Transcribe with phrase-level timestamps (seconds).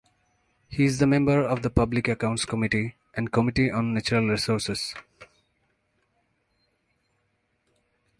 [0.67, 4.95] He is the member of the Public Accounts Committee and Committee on Natural Resources.